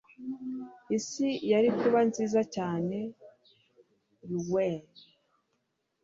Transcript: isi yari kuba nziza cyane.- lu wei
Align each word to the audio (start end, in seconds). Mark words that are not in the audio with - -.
isi 0.97 1.27
yari 1.51 1.69
kuba 1.79 1.99
nziza 2.09 2.41
cyane.- 2.55 2.97
lu 4.29 4.41
wei 4.53 4.89